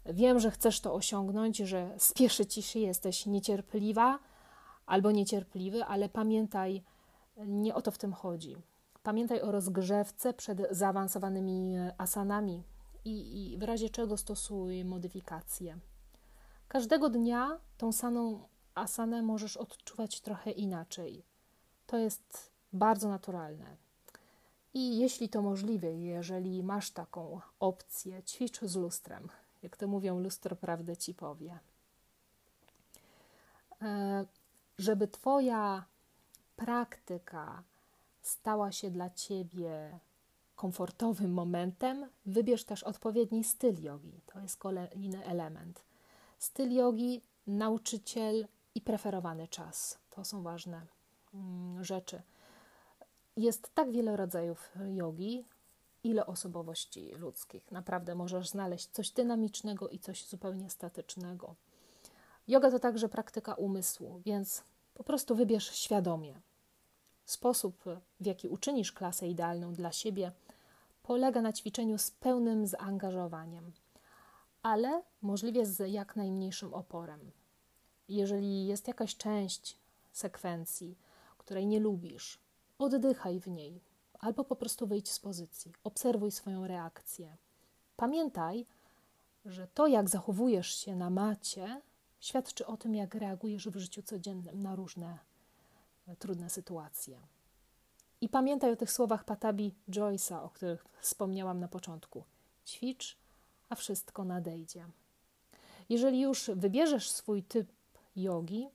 Wiem, 0.06 0.40
że 0.40 0.50
chcesz 0.50 0.80
to 0.80 0.94
osiągnąć, 0.94 1.56
że 1.56 1.94
spieszy 1.98 2.46
ci 2.46 2.62
się, 2.62 2.78
jesteś 2.78 3.26
niecierpliwa 3.26 4.18
albo 4.86 5.10
niecierpliwy, 5.10 5.84
ale 5.84 6.08
pamiętaj, 6.08 6.84
nie 7.46 7.74
o 7.74 7.82
to 7.82 7.90
w 7.90 7.98
tym 7.98 8.12
chodzi. 8.12 8.56
Pamiętaj 9.02 9.40
o 9.40 9.52
rozgrzewce 9.52 10.34
przed 10.34 10.58
zaawansowanymi 10.70 11.76
asanami 11.98 12.64
i, 13.04 13.52
i 13.52 13.58
w 13.58 13.62
razie 13.62 13.90
czego 13.90 14.16
stosuj 14.16 14.84
modyfikacje. 14.84 15.78
Każdego 16.68 17.10
dnia 17.10 17.60
tą 17.76 17.92
samą 17.92 18.48
asanę 18.74 19.22
możesz 19.22 19.56
odczuwać 19.56 20.20
trochę 20.20 20.50
inaczej. 20.50 21.26
To 21.86 21.96
jest 21.96 22.52
bardzo 22.72 23.08
naturalne. 23.08 23.87
I 24.74 24.98
jeśli 24.98 25.28
to 25.28 25.42
możliwe, 25.42 25.92
jeżeli 25.92 26.62
masz 26.62 26.90
taką 26.90 27.40
opcję, 27.60 28.22
ćwicz 28.22 28.60
z 28.60 28.76
lustrem. 28.76 29.28
Jak 29.62 29.76
to 29.76 29.88
mówią, 29.88 30.20
lustro 30.20 30.56
prawdę 30.56 30.96
ci 30.96 31.14
powie. 31.14 31.58
E, 33.82 34.26
żeby 34.78 35.08
Twoja 35.08 35.84
praktyka 36.56 37.62
stała 38.22 38.72
się 38.72 38.90
dla 38.90 39.10
Ciebie 39.10 39.98
komfortowym 40.56 41.32
momentem, 41.32 42.06
wybierz 42.26 42.64
też 42.64 42.82
odpowiedni 42.82 43.44
styl 43.44 43.82
jogi. 43.82 44.20
To 44.26 44.40
jest 44.40 44.56
kolejny 44.56 45.24
element. 45.24 45.82
Styl 46.38 46.72
jogi, 46.72 47.22
nauczyciel 47.46 48.48
i 48.74 48.80
preferowany 48.80 49.48
czas. 49.48 49.98
To 50.10 50.24
są 50.24 50.42
ważne 50.42 50.86
mm, 51.34 51.84
rzeczy. 51.84 52.22
Jest 53.38 53.74
tak 53.74 53.90
wiele 53.90 54.16
rodzajów 54.16 54.70
jogi, 54.94 55.44
ile 56.04 56.26
osobowości 56.26 57.14
ludzkich. 57.14 57.72
Naprawdę 57.72 58.14
możesz 58.14 58.48
znaleźć 58.48 58.86
coś 58.86 59.10
dynamicznego 59.10 59.88
i 59.88 59.98
coś 59.98 60.26
zupełnie 60.26 60.70
statycznego. 60.70 61.54
Yoga 62.48 62.70
to 62.70 62.78
także 62.78 63.08
praktyka 63.08 63.54
umysłu, 63.54 64.20
więc 64.24 64.62
po 64.94 65.04
prostu 65.04 65.34
wybierz 65.34 65.70
świadomie. 65.74 66.40
Sposób, 67.24 67.84
w 68.20 68.26
jaki 68.26 68.48
uczynisz 68.48 68.92
klasę 68.92 69.28
idealną 69.28 69.74
dla 69.74 69.92
siebie, 69.92 70.32
polega 71.02 71.42
na 71.42 71.52
ćwiczeniu 71.52 71.98
z 71.98 72.10
pełnym 72.10 72.66
zaangażowaniem, 72.66 73.72
ale 74.62 75.02
możliwie 75.22 75.66
z 75.66 75.92
jak 75.92 76.16
najmniejszym 76.16 76.74
oporem. 76.74 77.30
Jeżeli 78.08 78.66
jest 78.66 78.88
jakaś 78.88 79.16
część 79.16 79.76
sekwencji, 80.12 80.98
której 81.38 81.66
nie 81.66 81.80
lubisz, 81.80 82.47
oddychaj 82.78 83.40
w 83.40 83.48
niej, 83.48 83.80
albo 84.18 84.44
po 84.44 84.56
prostu 84.56 84.86
wyjdź 84.86 85.10
z 85.10 85.18
pozycji, 85.18 85.72
obserwuj 85.84 86.30
swoją 86.30 86.66
reakcję. 86.66 87.36
Pamiętaj, 87.96 88.66
że 89.44 89.66
to, 89.66 89.86
jak 89.86 90.08
zachowujesz 90.08 90.74
się 90.74 90.96
na 90.96 91.10
macie, 91.10 91.80
świadczy 92.20 92.66
o 92.66 92.76
tym, 92.76 92.94
jak 92.94 93.14
reagujesz 93.14 93.68
w 93.68 93.76
życiu 93.76 94.02
codziennym 94.02 94.62
na 94.62 94.76
różne 94.76 95.18
e, 96.06 96.16
trudne 96.16 96.50
sytuacje. 96.50 97.20
I 98.20 98.28
pamiętaj 98.28 98.72
o 98.72 98.76
tych 98.76 98.92
słowach 98.92 99.24
Patabi 99.24 99.74
Joyce'a, 99.88 100.44
o 100.44 100.48
których 100.48 100.84
wspomniałam 101.00 101.60
na 101.60 101.68
początku. 101.68 102.24
Ćwicz, 102.66 103.16
a 103.68 103.74
wszystko 103.74 104.24
nadejdzie. 104.24 104.86
Jeżeli 105.88 106.20
już 106.20 106.50
wybierzesz 106.54 107.10
swój 107.10 107.42
typ 107.42 107.72
jogi, 108.16 108.68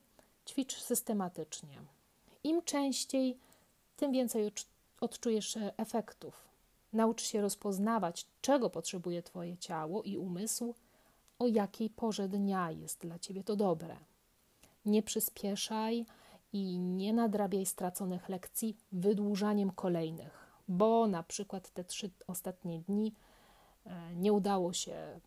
ćwicz 0.45 0.81
systematycznie. 0.81 1.81
Im 2.43 2.61
częściej, 2.61 3.37
tym 3.95 4.11
więcej 4.11 4.51
odczujesz 5.01 5.57
e, 5.57 5.73
efektów. 5.77 6.47
Naucz 6.93 7.23
się 7.23 7.41
rozpoznawać, 7.41 8.27
czego 8.41 8.69
potrzebuje 8.69 9.23
Twoje 9.23 9.57
ciało 9.57 10.03
i 10.03 10.17
umysł, 10.17 10.75
o 11.39 11.47
jakiej 11.47 11.89
porze 11.89 12.29
dnia 12.29 12.71
jest 12.71 12.99
dla 13.01 13.19
Ciebie 13.19 13.43
to 13.43 13.55
dobre. 13.55 13.97
Nie 14.85 15.03
przyspieszaj 15.03 16.05
i 16.53 16.79
nie 16.79 17.13
nadrabiaj 17.13 17.65
straconych 17.65 18.29
lekcji 18.29 18.77
wydłużaniem 18.91 19.71
kolejnych, 19.71 20.53
bo 20.67 21.07
na 21.07 21.23
przykład 21.23 21.69
te 21.69 21.83
trzy 21.83 22.11
ostatnie 22.27 22.79
dni 22.79 23.13
e, 23.85 24.15
nie 24.15 24.33
udało 24.33 24.73
się 24.73 25.19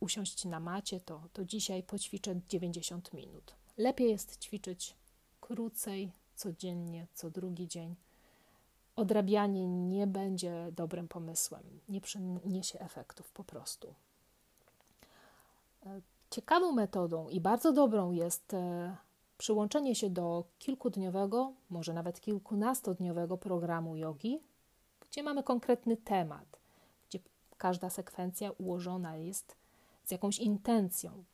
usiąść 0.00 0.44
na 0.44 0.60
macie, 0.60 1.00
to, 1.00 1.22
to 1.32 1.44
dzisiaj 1.44 1.82
poćwiczę 1.82 2.40
90 2.48 3.12
minut. 3.12 3.54
Lepiej 3.78 4.10
jest 4.10 4.38
ćwiczyć 4.38 4.96
krócej, 5.40 6.12
codziennie, 6.36 7.06
co 7.14 7.30
drugi 7.30 7.68
dzień. 7.68 7.94
Odrabianie 8.96 9.66
nie 9.68 10.06
będzie 10.06 10.72
dobrym 10.72 11.08
pomysłem, 11.08 11.80
nie 11.88 12.00
przyniesie 12.00 12.80
efektów 12.80 13.32
po 13.32 13.44
prostu. 13.44 13.94
E, 15.86 16.00
ciekawą 16.30 16.72
metodą 16.72 17.28
i 17.28 17.40
bardzo 17.40 17.72
dobrą 17.72 18.12
jest 18.12 18.54
e, 18.54 18.96
przyłączenie 19.38 19.94
się 19.94 20.10
do 20.10 20.44
kilkudniowego, 20.58 21.52
może 21.70 21.92
nawet 21.92 22.20
kilkunastodniowego 22.20 23.38
programu 23.38 23.96
jogi, 23.96 24.40
gdzie 25.10 25.22
mamy 25.22 25.42
konkretny 25.42 25.96
temat, 25.96 26.58
gdzie 27.08 27.18
każda 27.58 27.90
sekwencja 27.90 28.50
ułożona 28.50 29.16
jest 29.16 29.56
z 30.04 30.10
jakąś 30.10 30.38
intencją. 30.38 31.24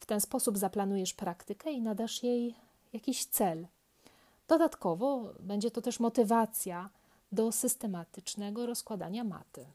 W 0.00 0.06
ten 0.06 0.20
sposób 0.20 0.58
zaplanujesz 0.58 1.14
praktykę 1.14 1.72
i 1.72 1.82
nadasz 1.82 2.22
jej 2.22 2.54
jakiś 2.92 3.24
cel. 3.26 3.66
Dodatkowo 4.48 5.34
będzie 5.40 5.70
to 5.70 5.82
też 5.82 6.00
motywacja 6.00 6.90
do 7.32 7.52
systematycznego 7.52 8.66
rozkładania 8.66 9.24
maty. 9.24 9.66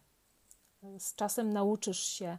Z 1.00 1.16
czasem 1.16 1.54
nauczysz 1.54 2.04
się 2.04 2.38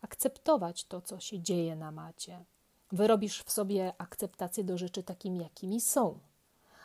akceptować 0.00 0.84
to, 0.84 1.00
co 1.00 1.20
się 1.20 1.40
dzieje 1.40 1.76
na 1.76 1.90
macie. 1.90 2.44
Wyrobisz 2.92 3.42
w 3.42 3.50
sobie 3.50 3.94
akceptację 3.98 4.64
do 4.64 4.78
rzeczy 4.78 5.02
takimi, 5.02 5.38
jakimi 5.38 5.80
są. 5.80 6.18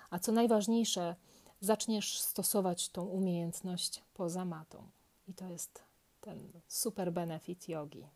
A 0.10 0.20
co 0.20 0.32
najważniejsze, 0.32 1.16
zaczniesz 1.62 2.20
stosować 2.20 2.90
tą 2.90 3.06
umiejętność 3.06 4.04
poza 4.14 4.46
matą. 4.46 4.88
I 5.28 5.34
to 5.34 5.48
jest 5.48 5.84
ten 6.22 6.52
super 6.68 7.14
benefit 7.14 7.70
jogi. 7.70 8.08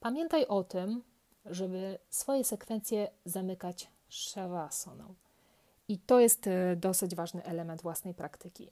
Pamiętaj 0.00 0.46
o 0.46 0.64
tym, 0.64 1.02
żeby 1.44 1.98
swoje 2.10 2.44
sekwencje 2.44 3.10
zamykać 3.24 3.90
shavasaną. 4.08 5.14
I 5.88 5.98
to 5.98 6.20
jest 6.20 6.46
e, 6.46 6.76
dosyć 6.76 7.14
ważny 7.14 7.44
element 7.44 7.82
własnej 7.82 8.14
praktyki. 8.14 8.70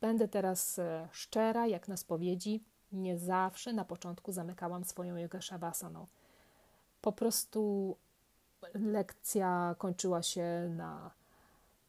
Będę 0.00 0.28
teraz 0.28 0.78
e, 0.78 1.08
szczera, 1.12 1.66
jak 1.66 1.88
na 1.88 1.96
spowiedzi, 1.96 2.64
nie 2.92 3.18
zawsze 3.18 3.72
na 3.72 3.84
początku 3.84 4.32
zamykałam 4.32 4.84
swoją 4.84 5.16
jogę 5.16 5.42
shavasaną. 5.42 6.06
Po 7.00 7.12
prostu 7.12 7.96
lekcja 8.74 9.74
kończyła 9.78 10.22
się 10.22 10.70
na 10.70 11.10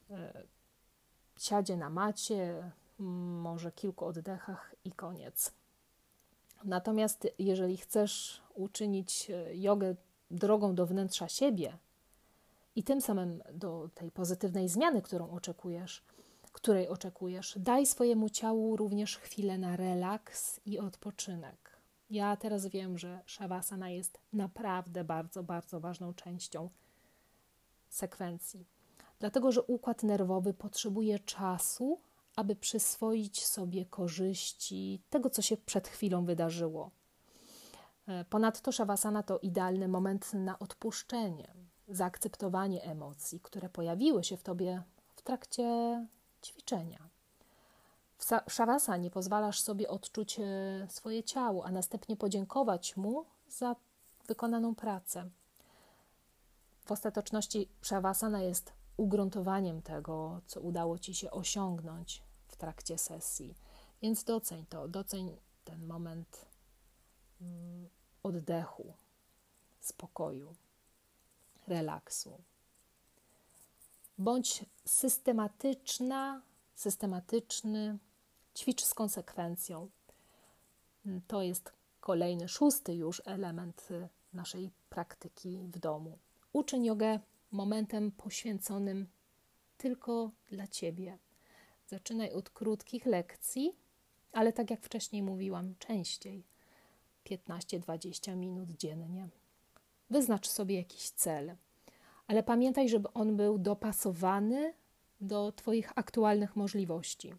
e, 0.10 0.44
siadzie 1.38 1.78
na 1.78 1.90
macie, 1.90 2.72
może 3.00 3.72
kilku 3.72 4.06
oddechach 4.06 4.76
i 4.86 4.92
koniec. 4.92 5.52
Natomiast 6.64 7.28
jeżeli 7.40 7.78
chcesz 7.78 8.42
uczynić 8.54 9.32
jogę 9.54 9.96
drogą 10.32 10.76
do 10.76 10.86
wnętrza 10.86 11.30
siebie 11.30 11.78
i 12.76 12.84
tym 12.84 13.02
samym 13.02 13.44
do 13.54 13.90
tej 13.94 14.12
pozytywnej 14.12 14.70
zmiany, 14.70 15.02
którą 15.02 15.30
oczekujesz, 15.30 16.04
której 16.56 16.90
oczekujesz, 16.90 17.58
daj 17.60 17.86
swojemu 17.86 18.30
ciału 18.30 18.78
również 18.78 19.18
chwilę 19.18 19.58
na 19.58 19.76
relaks 19.76 20.60
i 20.66 20.80
odpoczynek. 20.80 21.78
Ja 22.10 22.38
teraz 22.38 22.68
wiem, 22.68 22.98
że 22.98 23.22
Shavasana 23.26 23.90
jest 23.90 24.20
naprawdę 24.34 25.04
bardzo, 25.04 25.44
bardzo 25.44 25.80
ważną 25.80 26.14
częścią 26.14 26.70
sekwencji. 27.90 28.66
Dlatego, 29.20 29.52
że 29.52 29.64
układ 29.64 30.04
nerwowy 30.04 30.54
potrzebuje 30.54 31.20
czasu, 31.20 32.00
aby 32.36 32.56
przyswoić 32.56 33.46
sobie 33.46 33.86
korzyści 33.86 35.02
tego, 35.10 35.30
co 35.30 35.42
się 35.42 35.58
przed 35.58 35.88
chwilą 35.88 36.26
wydarzyło. 36.26 36.92
E, 38.08 38.26
ponadto 38.26 38.72
Shavasana 38.72 39.24
to 39.24 39.40
idealny 39.40 39.88
moment 39.88 40.34
na 40.34 40.60
odpuszczenie, 40.60 41.54
zaakceptowanie 41.88 42.84
emocji, 42.84 43.40
które 43.40 43.70
pojawiły 43.70 44.24
się 44.24 44.38
w 44.38 44.44
tobie 44.44 44.84
w 45.16 45.22
trakcie 45.22 45.66
ćwiczenia. 46.44 47.10
W 48.18 48.54
Shavasanie 48.54 49.12
pozwalasz 49.12 49.60
sobie 49.60 49.90
odczuć 49.90 50.40
e, 50.40 50.44
swoje 50.90 51.24
ciało, 51.24 51.66
a 51.66 51.72
następnie 51.72 52.18
podziękować 52.18 52.98
mu 52.98 53.26
za 53.50 53.76
wykonaną 54.28 54.76
pracę. 54.76 55.30
W 56.86 56.92
ostateczności 56.92 57.70
Shavasana 57.82 58.42
jest 58.42 58.74
ugruntowaniem 58.98 59.82
tego, 59.82 60.42
co 60.46 60.62
udało 60.62 61.00
ci 61.00 61.16
się 61.16 61.32
osiągnąć 61.32 62.24
w 62.48 62.56
trakcie 62.56 62.98
sesji. 62.98 63.56
Więc 64.02 64.24
doceń 64.24 64.66
to, 64.70 64.88
doceń 64.88 65.38
ten 65.64 65.86
moment 65.86 66.46
mm, 67.42 67.90
oddechu, 68.24 68.94
spokoju, 69.80 70.56
relaksu. 71.68 72.42
Bądź 74.18 74.66
systematyczna, 74.86 76.42
systematyczny, 76.76 77.98
ćwicz 78.56 78.84
z 78.84 78.94
konsekwencją. 78.94 79.90
To 81.28 81.42
jest 81.42 81.74
kolejny, 82.00 82.48
szósty 82.48 82.96
już 82.96 83.22
element 83.26 83.90
naszej 84.34 84.72
praktyki 84.90 85.68
w 85.74 85.80
domu. 85.80 86.18
Uczyń 86.54 86.86
jogę 86.86 87.20
momentem 87.52 88.12
poświęconym 88.12 89.08
tylko 89.78 90.32
dla 90.50 90.68
ciebie. 90.68 91.18
Zaczynaj 91.88 92.32
od 92.32 92.50
krótkich 92.50 93.06
lekcji, 93.06 93.76
ale 94.32 94.54
tak 94.54 94.72
jak 94.72 94.82
wcześniej 94.82 95.24
mówiłam, 95.24 95.76
częściej 95.80 96.44
15-20 97.26 98.36
minut 98.36 98.70
dziennie. 98.72 99.30
Wyznacz 100.10 100.48
sobie 100.48 100.76
jakiś 100.76 101.10
cel, 101.10 101.56
ale 102.28 102.44
pamiętaj, 102.44 102.90
żeby 102.90 103.14
on 103.14 103.38
był 103.38 103.58
dopasowany 103.58 104.74
do 105.22 105.52
Twoich 105.52 105.92
aktualnych 105.96 106.56
możliwości. 106.56 107.34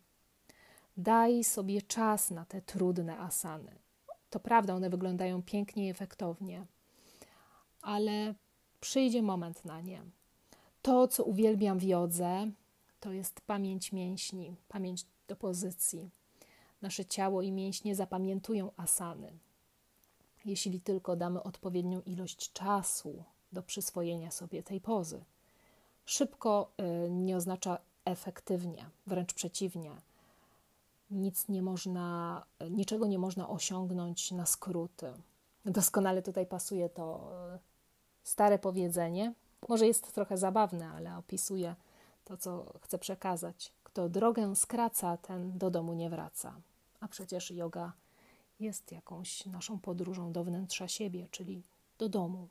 Daj 0.96 1.44
sobie 1.44 1.82
czas 1.82 2.30
na 2.30 2.44
te 2.44 2.62
trudne 2.62 3.18
asany. 3.18 3.72
To 4.30 4.40
prawda, 4.40 4.74
one 4.74 4.90
wyglądają 4.90 5.42
pięknie 5.42 5.86
i 5.86 5.90
efektownie, 5.90 6.66
ale 7.82 8.34
przyjdzie 8.80 9.22
moment 9.22 9.64
na 9.64 9.80
nie. 9.80 10.02
To, 10.82 11.08
co 11.08 11.24
uwielbiam 11.24 11.78
w 11.78 11.82
jodze, 11.82 12.50
to 13.00 13.12
jest 13.12 13.40
pamięć 13.40 13.92
mięśni, 13.92 14.56
pamięć 14.68 15.06
do 15.28 15.36
pozycji. 15.36 16.10
Nasze 16.82 17.04
ciało 17.04 17.42
i 17.42 17.52
mięśnie 17.52 17.94
zapamiętują 17.94 18.70
asany. 18.76 19.32
Jeśli 20.46 20.80
tylko 20.80 21.16
damy 21.16 21.42
odpowiednią 21.42 22.00
ilość 22.00 22.52
czasu 22.52 23.24
do 23.52 23.62
przyswojenia 23.62 24.30
sobie 24.30 24.62
tej 24.62 24.80
pozy. 24.80 25.24
Szybko 26.04 26.70
y, 27.06 27.10
nie 27.10 27.36
oznacza 27.36 27.78
efektywnie, 28.04 28.90
wręcz 29.06 29.34
przeciwnie. 29.34 29.90
Nic 31.10 31.48
nie 31.48 31.62
można, 31.62 32.42
niczego 32.70 33.06
nie 33.06 33.18
można 33.18 33.48
osiągnąć 33.48 34.30
na 34.30 34.46
skróty. 34.46 35.12
Doskonale 35.64 36.22
tutaj 36.22 36.46
pasuje 36.46 36.88
to 36.88 37.30
y, 37.54 37.58
stare 38.22 38.58
powiedzenie. 38.58 39.34
Może 39.68 39.86
jest 39.86 40.14
trochę 40.14 40.38
zabawne, 40.38 40.88
ale 40.88 41.16
opisuje 41.16 41.74
to, 42.24 42.36
co 42.36 42.72
chcę 42.80 42.98
przekazać. 42.98 43.72
Kto 43.84 44.08
drogę 44.08 44.56
skraca, 44.56 45.16
ten 45.16 45.58
do 45.58 45.70
domu 45.70 45.94
nie 45.94 46.10
wraca. 46.10 46.54
A 47.00 47.08
przecież 47.08 47.50
yoga 47.50 47.92
jest 48.60 48.92
jakąś 48.92 49.46
naszą 49.46 49.78
podróżą 49.78 50.32
do 50.32 50.44
wnętrza 50.44 50.88
siebie, 50.88 51.28
czyli 51.30 51.62
do 51.98 52.08
domu. 52.08 52.48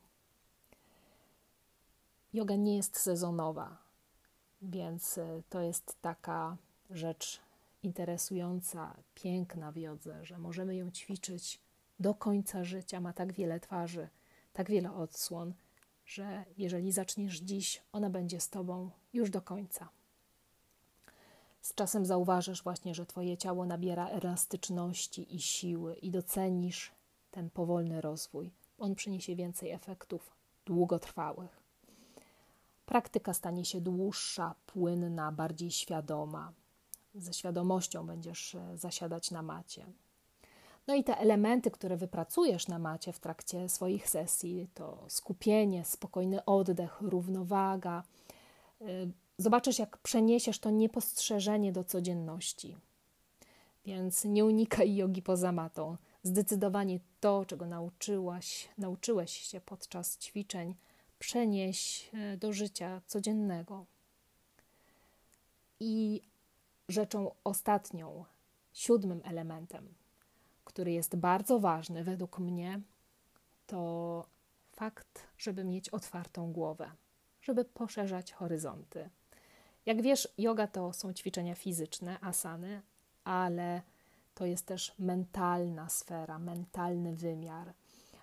Yoga 2.33 2.55
nie 2.55 2.77
jest 2.77 2.99
sezonowa, 2.99 3.77
więc 4.61 5.17
e, 5.17 5.41
to 5.49 5.61
jest 5.61 5.97
taka 6.01 6.57
rzecz 6.89 7.41
interesująca, 7.83 8.95
piękna 9.15 9.71
w 9.71 9.77
jodze, 9.77 10.25
że 10.25 10.37
możemy 10.37 10.75
ją 10.75 10.91
ćwiczyć 10.91 11.59
do 11.99 12.13
końca 12.13 12.63
życia. 12.63 13.01
Ma 13.01 13.13
tak 13.13 13.33
wiele 13.33 13.59
twarzy, 13.59 14.09
tak 14.53 14.69
wiele 14.69 14.93
odsłon, 14.93 15.53
że 16.05 16.45
jeżeli 16.57 16.91
zaczniesz 16.91 17.39
dziś, 17.39 17.81
ona 17.91 18.09
będzie 18.09 18.39
z 18.39 18.49
tobą 18.49 18.89
już 19.13 19.29
do 19.29 19.41
końca. 19.41 19.89
Z 21.65 21.73
czasem 21.73 22.05
zauważysz 22.05 22.63
właśnie, 22.63 22.95
że 22.95 23.05
twoje 23.05 23.37
ciało 23.37 23.65
nabiera 23.65 24.07
elastyczności 24.07 25.35
i 25.35 25.39
siły 25.39 25.95
i 25.95 26.11
docenisz 26.11 26.91
ten 27.31 27.49
powolny 27.49 28.01
rozwój. 28.01 28.51
On 28.79 28.95
przyniesie 28.95 29.35
więcej 29.35 29.71
efektów 29.71 30.35
długotrwałych. 30.65 31.59
Praktyka 32.85 33.33
stanie 33.33 33.65
się 33.65 33.81
dłuższa, 33.81 34.55
płynna, 34.65 35.31
bardziej 35.31 35.71
świadoma. 35.71 36.53
Ze 37.15 37.33
świadomością 37.33 38.07
będziesz 38.07 38.55
e, 38.55 38.77
zasiadać 38.77 39.31
na 39.31 39.41
macie. 39.41 39.85
No 40.87 40.95
i 40.95 41.03
te 41.03 41.17
elementy, 41.17 41.71
które 41.71 41.97
wypracujesz 41.97 42.67
na 42.67 42.79
macie 42.79 43.13
w 43.13 43.19
trakcie 43.19 43.69
swoich 43.69 44.09
sesji, 44.09 44.67
to 44.73 45.05
skupienie, 45.07 45.85
spokojny 45.85 46.45
oddech, 46.45 47.01
równowaga. 47.01 48.03
Zobaczysz, 49.37 49.79
jak 49.79 49.97
przeniesiesz 49.97 50.59
to 50.59 50.69
niepostrzeżenie 50.69 51.71
do 51.71 51.83
codzienności. 51.83 52.77
Więc 53.85 54.25
nie 54.25 54.45
unikaj 54.45 54.95
jogi 54.95 55.21
poza 55.21 55.51
matą. 55.51 55.97
Zdecydowanie 56.23 56.99
to, 57.19 57.45
czego 57.45 57.65
nauczyłaś, 57.65 58.69
nauczyłeś 58.77 59.31
się 59.31 59.61
podczas 59.61 60.17
ćwiczeń, 60.17 60.75
przenieś 61.19 62.09
e, 62.13 62.37
do 62.37 62.53
życia 62.53 63.01
codziennego. 63.07 63.85
I 65.79 66.21
rzeczą 66.89 67.31
ostatnią, 67.43 68.25
siódmym 68.73 69.21
elementem, 69.23 69.93
który 70.65 70.91
jest 70.91 71.15
bardzo 71.15 71.59
ważny 71.59 72.03
według 72.03 72.39
mnie, 72.39 72.81
to 73.67 74.25
fakt, 74.71 75.27
żeby 75.37 75.63
mieć 75.63 75.89
otwartą 75.89 76.53
głowę, 76.53 76.91
żeby 77.41 77.65
poszerzać 77.65 78.31
horyzonty. 78.31 79.09
Jak 79.85 80.01
wiesz, 80.01 80.27
yoga 80.37 80.67
to 80.67 80.93
są 80.93 81.13
ćwiczenia 81.13 81.55
fizyczne, 81.55 82.17
asany, 82.21 82.81
ale 83.23 83.81
to 84.35 84.45
jest 84.45 84.65
też 84.65 84.93
mentalna 84.99 85.89
sfera, 85.89 86.39
mentalny 86.39 87.15
wymiar. 87.15 87.73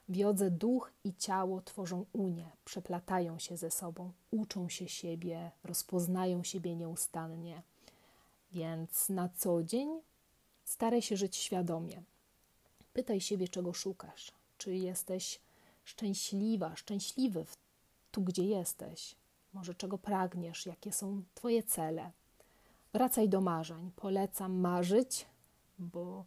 W 0.08 0.16
jodze 0.16 0.50
duch 0.50 0.92
i 1.04 1.14
ciało 1.14 1.60
tworzą 1.60 2.04
unię, 2.12 2.50
przeplatają 2.64 3.38
się 3.38 3.56
ze 3.56 3.70
sobą, 3.70 4.12
uczą 4.30 4.68
się 4.68 4.88
siebie, 4.88 5.50
rozpoznają 5.64 6.44
siebie 6.44 6.76
nieustannie. 6.76 7.62
Więc 8.52 9.08
na 9.08 9.28
co 9.36 9.62
dzień 9.62 10.00
staraj 10.64 11.02
się 11.02 11.16
żyć 11.16 11.36
świadomie, 11.36 12.02
Pytaj 12.92 13.20
siebie, 13.20 13.48
czego 13.48 13.72
szukasz. 13.72 14.32
Czy 14.58 14.74
jesteś 14.74 15.40
szczęśliwa, 15.84 16.76
szczęśliwy 16.76 17.46
tu, 18.10 18.22
gdzie 18.22 18.44
jesteś? 18.44 19.14
Może 19.52 19.74
czego 19.74 19.98
pragniesz? 19.98 20.66
Jakie 20.66 20.92
są 20.92 21.22
Twoje 21.34 21.62
cele? 21.62 22.10
Wracaj 22.92 23.28
do 23.28 23.40
marzeń. 23.40 23.90
Polecam 23.96 24.60
marzyć, 24.60 25.26
bo, 25.78 26.24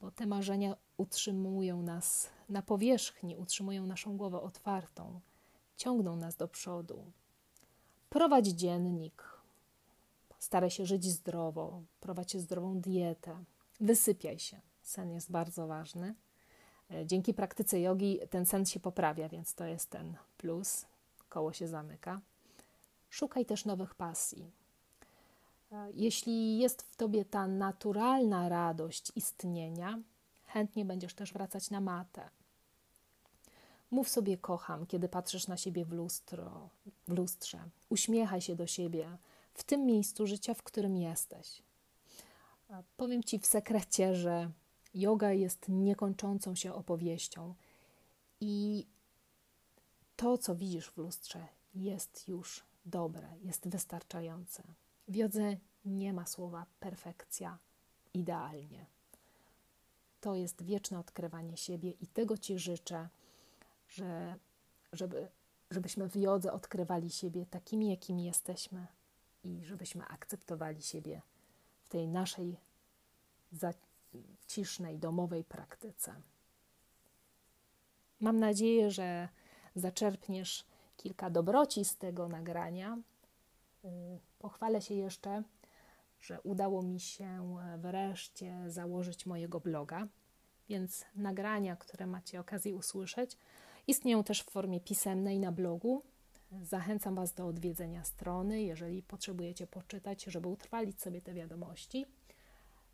bo 0.00 0.10
te 0.10 0.26
marzenia 0.26 0.76
utrzymują 0.96 1.82
nas 1.82 2.30
na 2.48 2.62
powierzchni, 2.62 3.36
utrzymują 3.36 3.86
naszą 3.86 4.16
głowę 4.16 4.40
otwartą, 4.40 5.20
ciągną 5.76 6.16
nas 6.16 6.36
do 6.36 6.48
przodu. 6.48 7.04
Prowadź 8.10 8.46
dziennik. 8.46 9.24
Staraj 10.38 10.70
się 10.70 10.86
żyć 10.86 11.04
zdrowo, 11.04 11.82
prowadź 12.00 12.36
zdrową 12.36 12.80
dietę, 12.80 13.44
wysypiaj 13.80 14.38
się. 14.38 14.60
Sen 14.82 15.10
jest 15.10 15.30
bardzo 15.30 15.66
ważny. 15.66 16.14
E, 16.90 17.06
dzięki 17.06 17.34
praktyce 17.34 17.80
jogi 17.80 18.20
ten 18.30 18.46
sen 18.46 18.66
się 18.66 18.80
poprawia, 18.80 19.28
więc 19.28 19.54
to 19.54 19.64
jest 19.64 19.90
ten 19.90 20.16
plus. 20.36 20.86
Koło 21.28 21.52
się 21.52 21.68
zamyka. 21.68 22.20
Szukaj 23.10 23.46
też 23.46 23.64
nowych 23.64 23.94
pasji. 23.94 24.50
E, 25.72 25.88
jeśli 25.94 26.58
jest 26.58 26.82
w 26.82 26.96
tobie 26.96 27.24
ta 27.24 27.46
naturalna 27.46 28.48
radość 28.48 29.12
istnienia, 29.16 29.98
chętnie 30.46 30.84
będziesz 30.84 31.14
też 31.14 31.32
wracać 31.32 31.70
na 31.70 31.80
matę. 31.80 32.30
Mów 33.90 34.08
sobie 34.08 34.38
kocham, 34.38 34.86
kiedy 34.86 35.08
patrzysz 35.08 35.46
na 35.46 35.56
siebie 35.56 35.84
w, 35.84 35.92
lustro, 35.92 36.68
w 37.08 37.12
lustrze. 37.12 37.58
Uśmiechaj 37.88 38.40
się 38.40 38.56
do 38.56 38.66
siebie 38.66 39.18
w 39.54 39.62
tym 39.62 39.86
miejscu 39.86 40.26
życia, 40.26 40.54
w 40.54 40.62
którym 40.62 40.96
jesteś. 40.96 41.62
E, 42.70 42.82
powiem 42.96 43.22
ci 43.22 43.38
w 43.38 43.46
sekrecie, 43.46 44.14
że 44.14 44.50
Yoga 44.94 45.32
jest 45.32 45.68
niekończącą 45.68 46.54
się 46.54 46.74
opowieścią 46.74 47.54
i 48.40 48.86
to, 50.16 50.38
co 50.38 50.54
widzisz 50.54 50.90
w 50.90 50.96
lustrze, 50.96 51.46
jest 51.74 52.28
już 52.28 52.69
dobre, 52.84 53.28
jest 53.42 53.68
wystarczające. 53.68 54.62
W 55.08 55.16
jodze 55.16 55.56
nie 55.84 56.12
ma 56.12 56.26
słowa 56.26 56.66
perfekcja, 56.80 57.58
idealnie. 58.14 58.86
To 60.20 60.34
jest 60.34 60.62
wieczne 60.62 60.98
odkrywanie 60.98 61.56
siebie 61.56 61.90
i 61.90 62.06
tego 62.06 62.38
Ci 62.38 62.58
życzę, 62.58 63.08
że, 63.88 64.34
żeby, 64.92 65.28
żebyśmy 65.70 66.08
w 66.08 66.16
jodze 66.16 66.52
odkrywali 66.52 67.10
siebie 67.10 67.46
takimi, 67.46 67.90
jakimi 67.90 68.24
jesteśmy 68.24 68.86
i 69.44 69.64
żebyśmy 69.64 70.04
akceptowali 70.04 70.82
siebie 70.82 71.22
w 71.82 71.88
tej 71.88 72.08
naszej 72.08 72.56
zacisznej, 73.52 74.98
domowej 74.98 75.44
praktyce. 75.44 76.14
Mam 78.20 78.38
nadzieję, 78.38 78.90
że 78.90 79.28
zaczerpniesz 79.74 80.64
kilka 81.02 81.30
dobroci 81.30 81.84
z 81.84 81.96
tego 81.96 82.28
nagrania. 82.28 82.98
Y, 83.84 83.88
pochwalę 84.38 84.82
się 84.82 84.94
jeszcze, 84.94 85.42
że 86.20 86.40
udało 86.40 86.82
mi 86.82 87.00
się 87.00 87.58
wreszcie 87.78 88.70
założyć 88.70 89.26
mojego 89.26 89.60
bloga, 89.60 90.06
więc 90.68 91.04
nagrania, 91.16 91.76
które 91.76 92.06
macie 92.06 92.40
okazję 92.40 92.74
usłyszeć, 92.74 93.36
istnieją 93.86 94.24
też 94.24 94.42
w 94.42 94.50
formie 94.50 94.80
pisemnej 94.80 95.38
na 95.38 95.52
blogu. 95.52 96.02
Zachęcam 96.62 97.14
Was 97.14 97.34
do 97.34 97.46
odwiedzenia 97.46 98.04
strony, 98.04 98.62
jeżeli 98.62 99.02
potrzebujecie 99.02 99.66
poczytać, 99.66 100.24
żeby 100.24 100.48
utrwalić 100.48 101.02
sobie 101.02 101.22
te 101.22 101.34
wiadomości. 101.34 102.06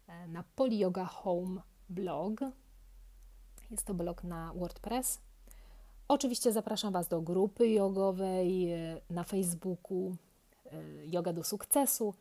E, 0.06 0.28
na 0.28 0.44
Polyoga 0.56 1.04
Home 1.04 1.62
blog. 1.88 2.40
Jest 3.70 3.84
to 3.84 3.94
blog 3.94 4.24
na 4.24 4.52
WordPress. 4.54 5.25
Oczywiście 6.08 6.52
zapraszam 6.52 6.92
Was 6.92 7.08
do 7.08 7.20
grupy 7.20 7.68
jogowej 7.68 8.72
e, 8.72 9.00
na 9.10 9.24
Facebooku 9.24 10.16
e, 10.72 11.06
Yoga 11.06 11.32
do 11.32 11.44
Sukcesu, 11.44 12.14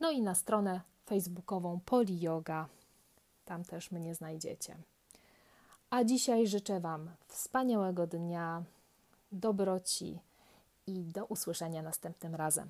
no 0.00 0.10
i 0.10 0.22
na 0.22 0.34
stronę 0.34 0.80
facebookową 1.06 1.80
Poliyoga. 1.84 2.68
Tam 3.44 3.64
też 3.64 3.90
mnie 3.90 4.14
znajdziecie. 4.14 4.76
A 5.90 6.04
dzisiaj 6.04 6.46
życzę 6.46 6.80
Wam 6.80 7.10
wspaniałego 7.28 8.06
dnia, 8.06 8.62
dobroci 9.32 10.18
i 10.86 11.04
do 11.04 11.24
usłyszenia 11.24 11.82
następnym 11.82 12.34
razem. 12.34 12.68